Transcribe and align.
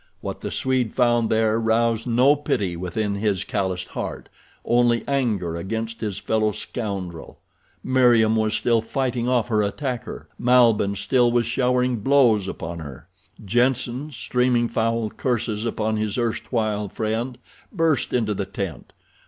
What 0.19 0.39
the 0.39 0.49
Swede 0.49 0.95
found 0.95 1.29
there 1.29 1.59
roused 1.59 2.07
no 2.07 2.35
pity 2.35 2.75
within 2.75 3.13
his 3.13 3.43
calloused 3.43 3.89
heart, 3.89 4.29
only 4.65 5.03
anger 5.07 5.55
against 5.55 6.01
his 6.01 6.17
fellow 6.17 6.51
scoundrel. 6.53 7.37
Meriem 7.83 8.35
was 8.35 8.55
still 8.55 8.81
fighting 8.81 9.29
off 9.29 9.49
her 9.49 9.61
attacker. 9.61 10.27
Malbihn 10.39 10.95
still 10.95 11.31
was 11.31 11.45
showering 11.45 11.97
blows 11.97 12.47
upon 12.47 12.79
her. 12.79 13.09
Jenssen, 13.45 14.11
streaming 14.11 14.67
foul 14.67 15.11
curses 15.11 15.67
upon 15.67 15.97
his 15.97 16.17
erstwhile 16.17 16.89
friend, 16.89 17.37
burst 17.71 18.11
into 18.11 18.33
the 18.33 18.47
tent. 18.47 18.93